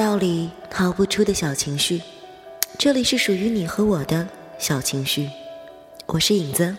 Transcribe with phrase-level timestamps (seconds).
[0.00, 2.00] 道里逃不出的小情绪，
[2.78, 4.26] 这里是属于你和我的
[4.58, 5.28] 小情绪。
[6.06, 6.74] 我是影子，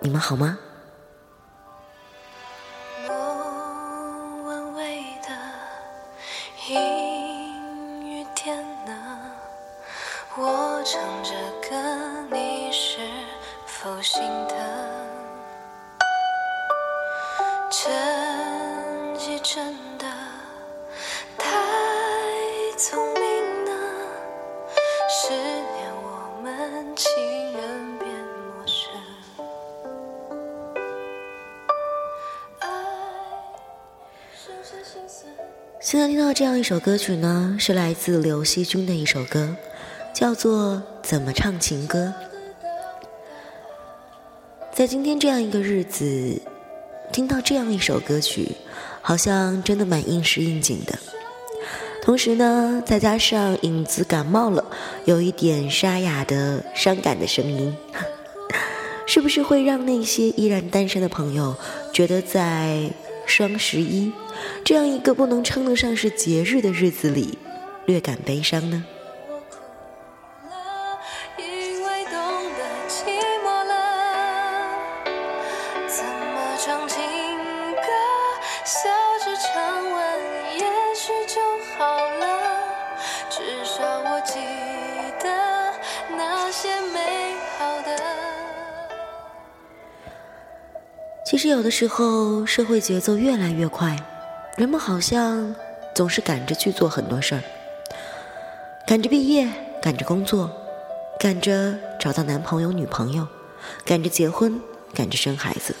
[0.00, 0.58] 你们好吗？
[10.38, 11.76] 我唱着歌
[35.86, 39.54] 现在听到这样一首歌曲呢，是来自刘惜君的一首歌，
[40.12, 42.12] 叫做《怎么唱情歌》。
[44.74, 46.42] 在今天这样一个日子，
[47.12, 48.56] 听到这样一首歌曲，
[49.00, 50.98] 好像真的蛮应时应景的。
[52.02, 54.64] 同时呢，再加上影子感冒了，
[55.04, 57.72] 有一点沙哑的伤感的声音，
[59.06, 61.54] 是不是会让那些依然单身的朋友
[61.92, 62.90] 觉得在？
[63.26, 64.12] 双十一，
[64.64, 67.38] 这样一个不能称得上是节日的日子里，
[67.84, 68.84] 略感悲伤呢。
[76.58, 76.88] 唱
[91.36, 93.94] 其实有的时候，社会节奏越来越快，
[94.56, 95.54] 人们好像
[95.94, 97.42] 总是赶着去做很多事儿，
[98.86, 99.46] 赶着毕业，
[99.82, 100.50] 赶着工作，
[101.20, 103.28] 赶着找到男朋友女朋友，
[103.84, 104.58] 赶着结婚，
[104.94, 105.76] 赶着生孩子。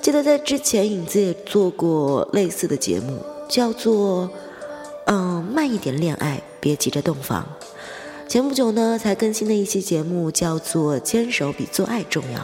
[0.00, 4.30] 记得在之前，影子也做过类似的节目，叫做
[5.04, 7.46] “嗯，慢一点恋爱，别急着洞房”。
[8.26, 12.40] 前不久呢，才更新的一期节目叫做“牵手比做爱重要”。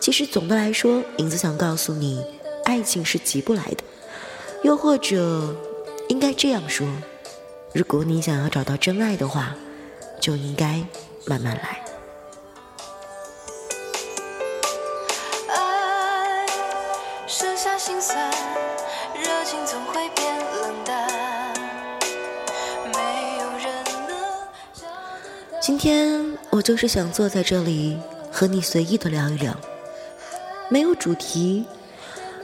[0.00, 2.24] 其实总的来说，影子想告诉你，
[2.64, 3.78] 爱情是急不来的，
[4.62, 5.54] 又或者
[6.08, 6.86] 应该这样说：
[7.72, 9.54] 如果你想要找到真爱的话，
[10.20, 10.80] 就应该
[11.26, 11.84] 慢慢来。
[15.48, 16.46] 爱
[17.26, 18.16] 剩下心酸，
[19.14, 21.52] 热情总会变冷淡。
[22.94, 24.16] 没有人能
[25.60, 27.98] 今天我就是想坐在这里
[28.30, 29.52] 和你随意的聊一聊。
[30.68, 31.64] 没有主题，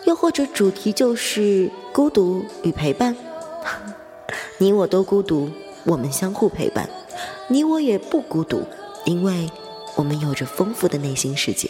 [0.05, 3.16] 又或者主题就是孤独与陪伴。
[4.59, 5.50] 你我都孤独，
[5.84, 6.88] 我们相互陪伴。
[7.49, 8.62] 你我也不孤独，
[9.05, 9.50] 因为
[9.97, 11.69] 我们有着丰富的内心世界。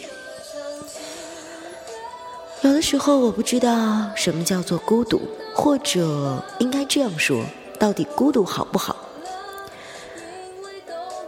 [2.61, 5.19] 有的时候我不知道什么叫做孤独，
[5.53, 7.43] 或者应该这样说，
[7.79, 8.95] 到底孤独好不好？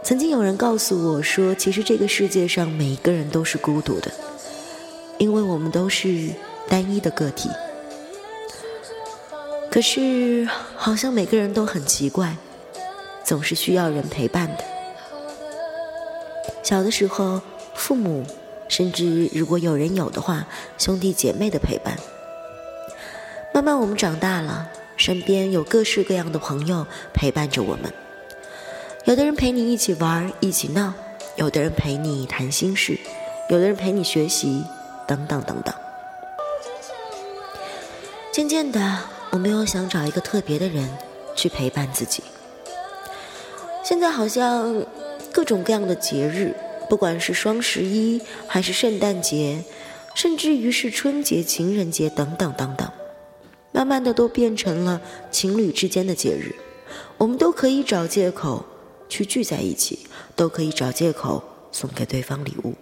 [0.02, 4.10] 曾经有人告诉我说，其实这个世界上每一个人都是孤独的。
[5.18, 6.30] 因为我们都是
[6.68, 7.48] 单一的个体，
[9.70, 10.46] 可是
[10.76, 12.36] 好像每个人都很奇怪，
[13.24, 14.64] 总是需要人陪伴的。
[16.62, 17.40] 小的时候，
[17.74, 18.24] 父母，
[18.68, 20.46] 甚至如果有人有的话，
[20.76, 21.96] 兄弟姐妹的陪伴。
[23.54, 27.92] 慢慢我们长大了，身边有各式各样的朋友陪伴着我们。
[29.04, 30.92] 有的人陪你一起玩，一起闹；
[31.36, 32.98] 有的人陪你谈心事；
[33.48, 34.64] 有的人陪你学习。
[35.06, 35.74] 等等等等，
[38.32, 38.98] 渐渐的，
[39.30, 40.88] 我没有想找一个特别的人
[41.34, 42.22] 去陪伴自己。
[43.84, 44.84] 现在好像
[45.32, 46.54] 各种各样的节日，
[46.88, 49.62] 不管是双十一还是圣诞节，
[50.14, 52.90] 甚至于是春节、情人节等等等等，
[53.70, 55.00] 慢慢的都变成了
[55.30, 56.54] 情侣之间的节日。
[57.16, 58.64] 我们都可以找借口
[59.08, 62.74] 去聚在一起，都可以找借口送给对方礼物。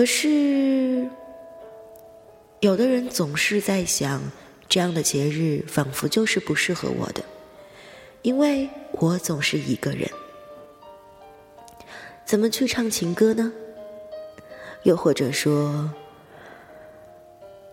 [0.00, 1.06] 可是，
[2.60, 4.22] 有的人总是在想，
[4.66, 7.22] 这样的节日仿佛就是不适合我的，
[8.22, 10.08] 因为我总是一个人。
[12.24, 13.52] 怎么去唱情歌呢？
[14.84, 15.92] 又或者说，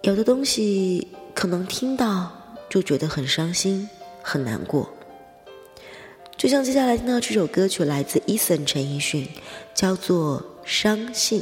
[0.01, 2.29] 有的东西可能听到
[2.69, 3.89] 就觉得很伤心、
[4.21, 4.91] 很难过。
[6.35, 9.25] 就像接下来听到这首歌曲，来自 Eason 陈奕迅，
[9.74, 11.41] 叫做《伤心》。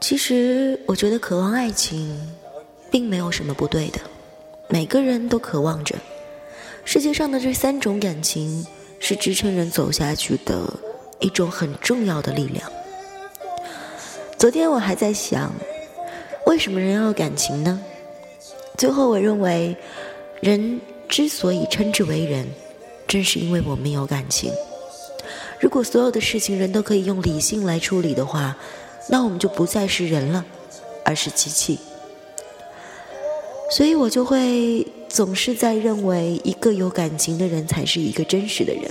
[0.00, 2.36] 其实，我觉得渴望爱情，
[2.90, 4.00] 并没有什么不对的。
[4.68, 5.96] 每个人都渴望着。
[6.84, 8.66] 世界上的这三种感情，
[9.00, 10.70] 是支撑人走下去的
[11.20, 12.70] 一种很重要的力量。
[14.38, 15.50] 昨天我还在想，
[16.46, 17.80] 为什么人要有感情呢？
[18.76, 19.76] 最后我认为，
[20.40, 22.46] 人之所以称之为人，
[23.08, 24.52] 正是因为我们有感情。
[25.58, 28.56] 如果所有的事情人都可以用理性来处理的话，
[29.08, 30.44] 那我们就不再是人了，
[31.04, 31.78] 而是机器。
[33.70, 38.84] 所以我就会总是在认为，一个有感情的人才是一个真实的人，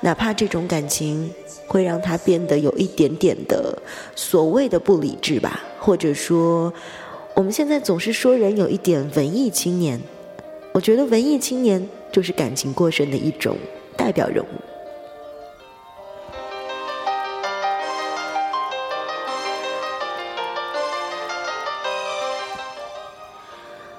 [0.00, 1.32] 哪怕这种感情
[1.66, 3.76] 会让他变得有一点点的
[4.14, 6.72] 所谓的不理智吧，或者说，
[7.34, 10.00] 我们现在总是说人有一点文艺青年，
[10.72, 13.56] 我觉得文艺青年就是感情过剩的一种
[13.96, 14.46] 代表人物。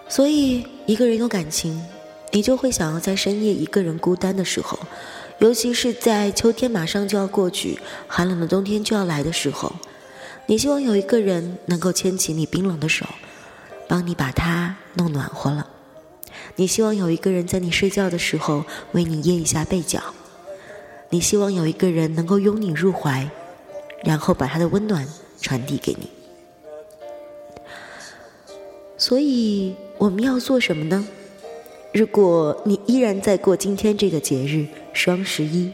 [0.09, 1.79] 所以，一个人有感情，
[2.31, 4.79] 你就会想要在深夜一个人孤单的时候，
[5.39, 9.73] 尤其是在秋天马上就要过去、寒冷的冬天就要来的时候，
[10.45, 13.05] 你希望有一个人能够牵起你冰冷的手，
[13.87, 15.65] 帮你把它弄暖和了；
[16.55, 19.99] 你希望有一个人在你睡觉的时候为你掖一下被角；
[21.09, 23.29] 你希望有一个人能够拥你入怀，
[24.03, 25.07] 然后把他的温暖
[25.41, 26.09] 传递给你。
[28.97, 29.75] 所以。
[29.99, 31.07] 我们要做什么呢？
[31.91, 34.67] 如果你依然在过今天这个节日
[34.97, 35.71] 双十一，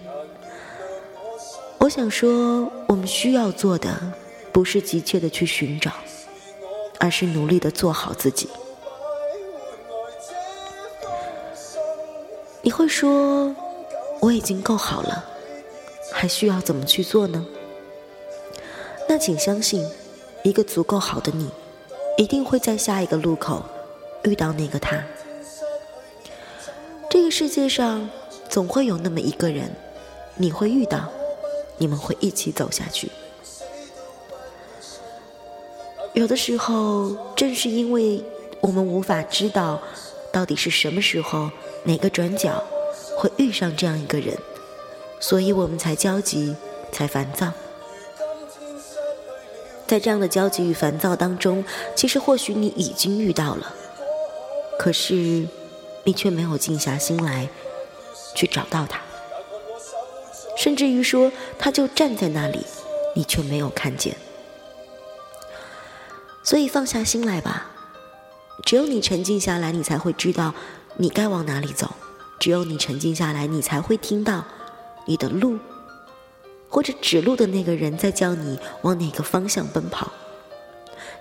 [1.78, 3.98] 我想说，我们需要做的
[4.52, 5.94] 不是急切的去寻找，
[7.00, 8.50] 而是努力的做好自己。
[12.62, 13.56] 你会说，
[14.20, 15.24] 我已经够好了，
[16.12, 17.46] 还需要怎么去做呢？
[19.08, 19.90] 那请相信，
[20.44, 21.50] 一个足够好的你，
[22.18, 23.64] 一定会在下一个路口。
[24.26, 25.02] 遇到那个他，
[27.10, 28.10] 这个世界上
[28.54, 29.76] 总会有那么一个人，
[30.36, 31.10] 你会遇到，
[31.80, 33.10] 你们会一起走下去。
[36.14, 38.24] 有的时候，正是因为
[38.62, 39.82] 我们无法知道
[40.32, 41.50] 到底是什么时候、
[41.84, 42.64] 哪个转角
[43.18, 44.38] 会遇上这样一个人，
[45.20, 46.56] 所以我们才焦急、
[46.92, 47.52] 才烦躁。
[49.88, 51.66] 在这样的焦急与烦躁当中，
[51.96, 53.74] 其实或许你已经遇到了。
[54.78, 55.48] 可是，
[56.04, 57.50] 你却没有静下心来
[58.36, 59.00] 去找到他，
[60.58, 62.66] 甚至于说，他就站在那里，
[63.16, 64.16] 你却没有看见。
[66.44, 67.72] 所以放下心来吧，
[68.66, 70.54] 只有你沉静下来，你才会知道
[70.98, 71.88] 你该往哪里走；
[72.40, 74.44] 只有你沉静下来，你才会听到
[75.06, 75.58] 你的路，
[76.70, 80.12] 或者指路的那个人在叫你往哪个方向奔跑。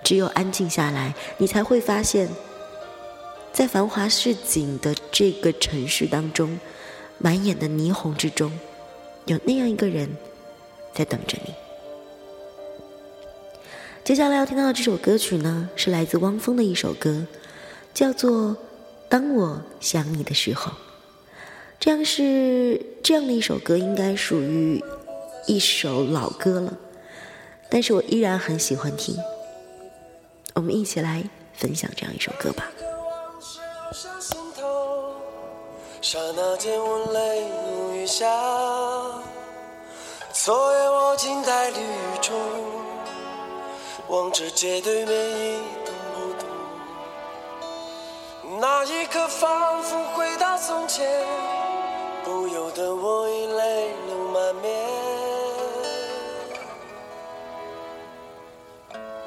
[0.02, 2.28] 只有安静下来，你才会发现。
[3.52, 6.58] 在繁华市井的这个城市当中，
[7.22, 8.52] 满眼的霓虹之中，
[9.26, 10.08] 有那样一个人
[10.92, 11.54] 在等着你。
[14.04, 17.24] 接下来要听到的这首歌曲呢，是来自汪峰的一首歌，
[17.94, 18.50] 叫做
[19.08, 20.72] 《当我想你的时候》。
[21.78, 24.82] 这样是这样的一首歌，应该属于
[25.46, 26.76] 一首老歌了，
[27.70, 29.16] 但是我依然很喜欢听。
[30.54, 31.22] 我们一起来
[31.54, 32.70] 分享这样一首歌吧。
[36.12, 38.26] 刹那间，我泪如雨下。
[40.30, 41.76] 昨夜我静待绿
[42.20, 42.34] 洲，
[44.08, 46.46] 望着街对面一动不动。
[48.60, 51.24] 那一刻，仿佛回到从前，
[52.22, 54.70] 不由得我已泪流满面。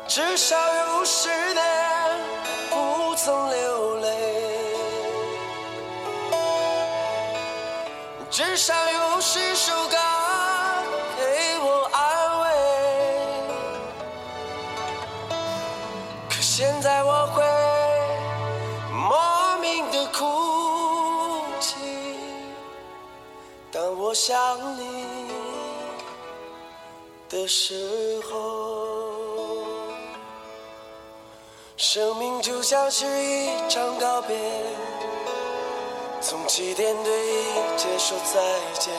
[0.08, 1.95] 至少有十年
[8.36, 9.96] 至少有十首歌
[11.16, 12.46] 给我安慰，
[16.30, 17.42] 可现在我会
[18.92, 21.78] 莫名的哭泣。
[23.72, 24.36] 当我想
[24.78, 25.06] 你
[27.30, 28.36] 的时候，
[31.78, 34.36] 生命就像是一场告别。
[36.28, 38.42] 从起点对一切说再
[38.80, 38.92] 见，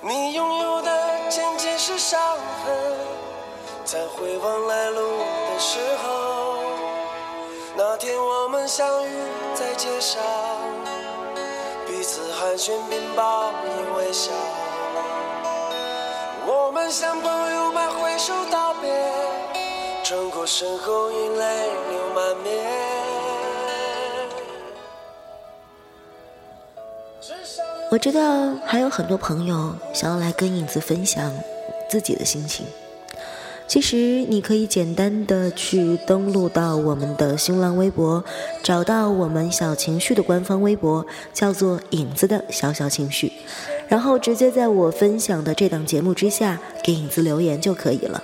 [0.00, 0.90] 你拥有的
[1.28, 2.18] 仅仅是伤
[2.64, 2.96] 痕，
[3.84, 6.56] 在回望来路的时候，
[7.76, 9.10] 那天我们相遇
[9.54, 10.22] 在街上，
[11.86, 14.30] 彼此寒暄并报以微笑。
[16.46, 18.90] 我们像朋友般挥手道别，
[20.02, 22.97] 转过身后已泪流满面。
[27.98, 31.34] 我知道还有很多朋友想要来跟影子分享
[31.90, 32.64] 自己的心情。
[33.66, 38.24] 其实你可以简单的去登录到我们的新浪微博，
[38.62, 43.32] 找到我们小情绪的官方微博，叫做“影子的小小情绪”，
[43.90, 48.22] 然后直接在我分享的这档节目之下给影子留言就可以了。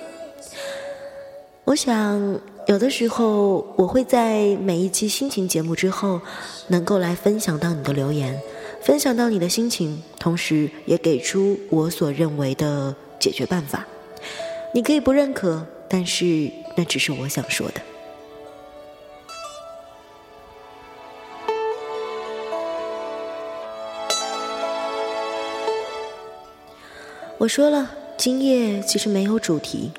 [1.65, 6.21] 我想有的时候我会在每一期心情节目之后，
[6.67, 8.39] 能够来分享到你的留言，
[8.85, 13.83] 分享到你的心情，同时也给出我所认为的解决办法。
[14.75, 17.81] 你可以不认可，但是那只是我想说的。
[27.39, 29.89] 我说了，今夜其实没有主题，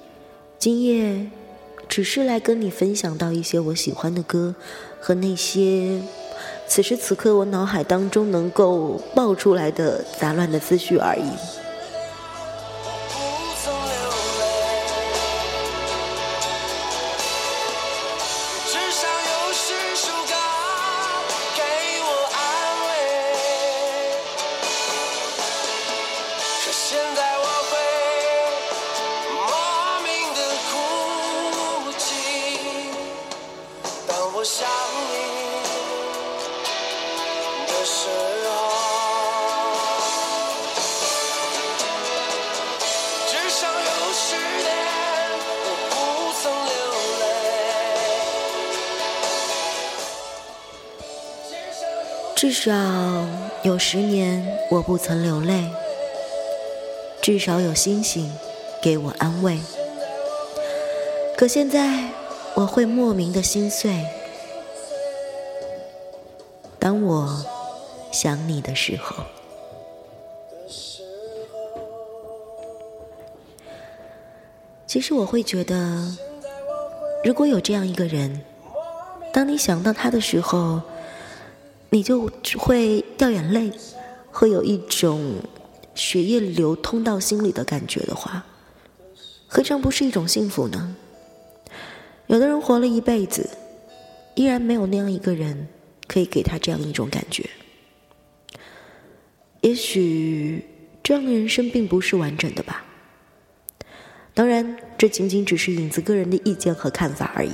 [0.60, 1.28] 今夜
[1.88, 4.54] 只是来跟你分享到一些我喜欢的歌
[5.00, 6.00] 和那些
[6.68, 11.56] 此时此刻我脑海当中能够爆出来的杂乱的思绪而已。
[52.48, 52.72] 至少
[53.64, 55.68] 有十年我不曾流泪，
[57.20, 58.32] 至少有星星
[58.80, 59.58] 给我安慰。
[61.36, 62.08] 可现在
[62.54, 64.06] 我会莫名的心碎，
[66.78, 67.44] 当我
[68.12, 69.24] 想你的时候。
[74.86, 76.16] 其实我会觉得，
[77.24, 78.40] 如果有这样一个人，
[79.32, 80.80] 当你想到他的时候。
[81.90, 83.72] 你就会掉眼泪，
[84.30, 85.36] 会有一种
[85.94, 88.44] 血液流通到心里的感觉的话，
[89.46, 90.96] 何尝不是一种幸福呢？
[92.26, 93.48] 有的人活了一辈子，
[94.34, 95.68] 依然没有那样一个人
[96.08, 97.48] 可以给他这样一种感觉。
[99.60, 100.64] 也许
[101.02, 102.84] 这样的人生并不是完整的吧。
[104.34, 107.52] 当然，这仅仅只是影子个人的意见和看法而已。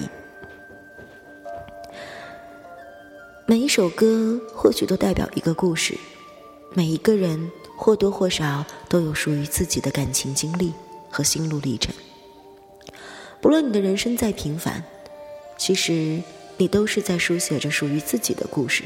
[3.52, 5.94] 每一首歌或许都代表一个故事，
[6.72, 10.72] 每一个人或多或少都有属于自己的感情经历
[11.10, 11.94] 和心路历程。
[13.42, 14.82] 不论你的人生再平凡，
[15.58, 16.22] 其实
[16.56, 18.84] 你都是在书写着属于自己的故事。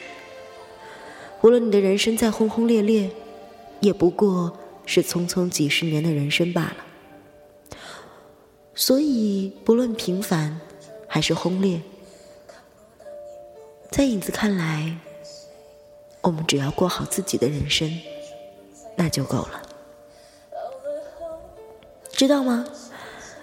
[1.42, 3.08] 无论你的人生再轰轰烈烈，
[3.78, 7.78] 也不过是匆匆几十年的人生罢了。
[8.74, 10.60] 所以，不论平凡
[11.06, 11.80] 还是轰烈。
[13.90, 14.98] 在影子看来，
[16.20, 17.90] 我们只要过好自己的人生，
[18.96, 19.62] 那就够了。
[22.12, 22.66] 知道吗？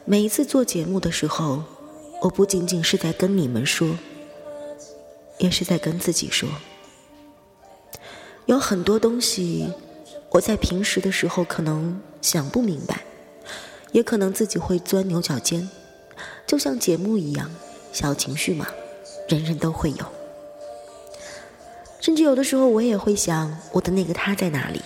[0.06, 1.64] 每一次做节目的时候，
[2.22, 3.98] 我不仅仅是在跟你们说，
[5.40, 6.50] 也是在跟自己说。
[8.46, 9.72] 有很多东西，
[10.30, 13.04] 我在平时的时候可能想不明白，
[13.92, 15.70] 也可能自己会钻牛角尖，
[16.46, 17.50] 就像节目一样，
[17.92, 18.68] 小情绪嘛，
[19.30, 20.06] 人人都会有。
[22.04, 24.82] 甚至有的时候，我也会想，我的那个他在哪里？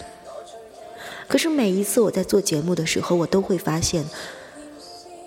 [1.28, 4.06] 可是每一次我在做节目的时候，我都会发现，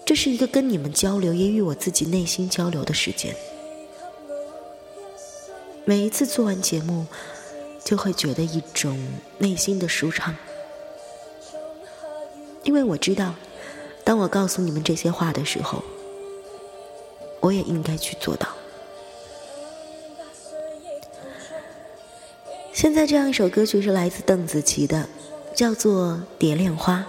[0.06, 3.34] 这是一个跟你们交流，也与我自己内心交流的时间。
[5.84, 7.06] 每一次做完节目，
[7.82, 8.96] 就会觉得一种
[9.38, 10.36] 内心的舒畅，
[12.62, 13.34] 因为我知道，
[14.04, 15.82] 当我告诉你们这些话的时候，
[17.40, 18.46] 我也应该去做到。
[22.80, 25.06] 现在这样一首歌曲是来自邓紫棋的，
[25.54, 27.04] 叫做《蝶恋花》。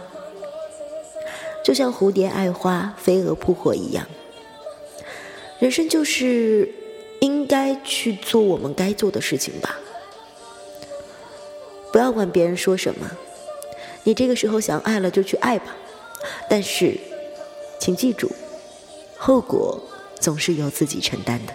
[1.64, 4.06] 就像蝴蝶爱花，飞蛾扑火一样，
[5.60, 6.70] 人生就是
[7.22, 9.80] 应该去做我们该做的事情吧。
[11.94, 13.10] 不要管别人说什么，
[14.04, 15.74] 你这个时候想爱了就去爱吧。
[16.50, 16.98] 但是，
[17.80, 18.30] 请记住，
[19.16, 19.82] 后果
[20.20, 21.54] 总是由自己承担的。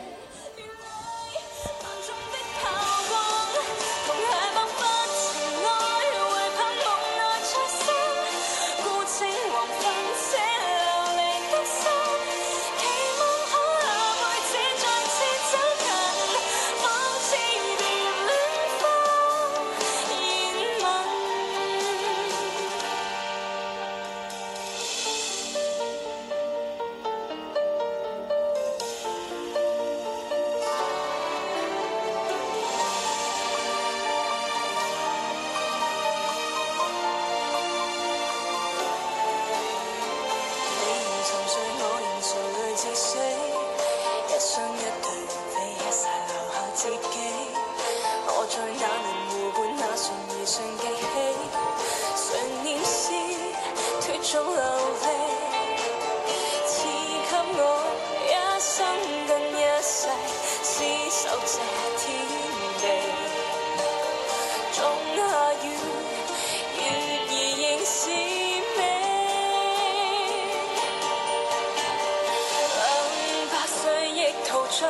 [74.69, 74.87] 醉，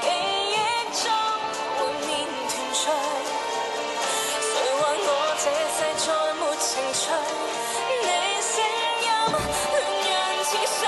[0.00, 0.06] 记
[0.52, 0.54] 忆
[0.92, 1.10] 中
[1.78, 2.10] 满面
[2.48, 2.80] 团聚。
[4.40, 5.08] 谁话我
[5.38, 7.00] 这世再没情趣？
[8.02, 8.06] 你
[8.42, 8.52] 声
[9.00, 9.34] 音暖
[10.04, 10.10] 人
[10.44, 10.80] 似水，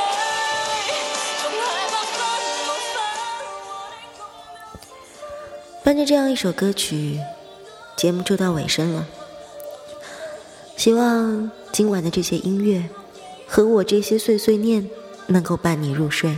[1.41, 2.17] 从来不分
[2.61, 2.97] 无法
[3.39, 3.41] 和
[3.91, 4.21] 你共
[4.83, 4.89] 流。
[5.83, 7.19] 伴着这样一首歌曲，
[7.97, 9.07] 节目就到尾声了。
[10.77, 12.87] 希望今晚的这些音乐
[13.47, 14.91] 和我这些碎碎念
[15.29, 16.37] 能够伴你入睡。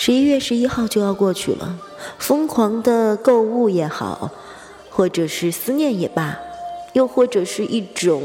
[0.00, 1.76] 十一月十一号就要过去了，
[2.20, 4.30] 疯狂的购物也好，
[4.90, 6.38] 或者是思念也罢，
[6.92, 8.22] 又或者是一种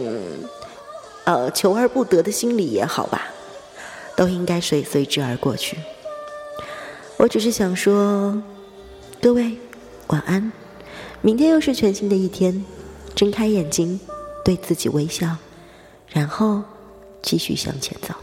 [1.24, 3.24] 呃求而不得的心理也好吧，
[4.16, 5.80] 都应该随随之而过去。
[7.18, 8.40] 我只是想说，
[9.20, 9.58] 各位
[10.08, 10.52] 晚安，
[11.22, 12.64] 明天又是全新的一天，
[13.16, 14.00] 睁开眼睛，
[14.46, 15.38] 对自己微笑，
[16.08, 16.62] 然后
[17.24, 18.14] 继续向前走。